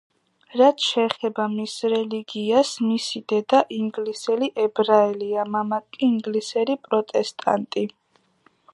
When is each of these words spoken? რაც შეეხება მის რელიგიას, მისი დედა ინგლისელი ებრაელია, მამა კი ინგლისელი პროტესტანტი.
რაც 0.59 0.85
შეეხება 0.91 1.43
მის 1.51 1.75
რელიგიას, 1.93 2.71
მისი 2.87 3.21
დედა 3.33 3.61
ინგლისელი 3.77 4.51
ებრაელია, 4.67 5.47
მამა 5.57 5.83
კი 5.91 6.05
ინგლისელი 6.11 6.81
პროტესტანტი. 6.89 7.89